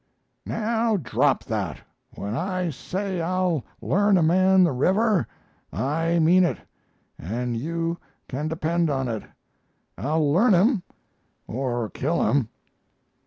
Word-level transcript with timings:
"Now 0.47 0.97
drop 0.97 1.43
that! 1.43 1.77
When 2.15 2.35
I 2.35 2.71
say 2.71 3.21
I'll 3.21 3.63
learn 3.83 4.17
a 4.17 4.23
man 4.23 4.63
the 4.63 4.71
river 4.71 5.27
I 5.71 6.17
mean 6.17 6.43
it. 6.43 6.57
And 7.19 7.55
you 7.55 7.99
can 8.27 8.47
depend 8.47 8.89
on 8.89 9.07
it, 9.07 9.21
I'll 9.99 10.33
learn 10.33 10.55
him 10.55 10.81
or 11.45 11.87
kill 11.91 12.27
him." 12.27 12.49